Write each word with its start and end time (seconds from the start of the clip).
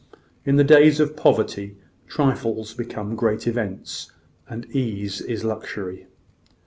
In 0.45 0.55
the 0.55 0.63
days 0.63 0.99
of 0.99 1.15
poverty, 1.15 1.77
trifles 2.07 2.73
become 2.73 3.13
great 3.15 3.45
events, 3.45 4.11
and 4.49 4.65
ease 4.75 5.21
is 5.21 5.43
luxury. 5.43 6.07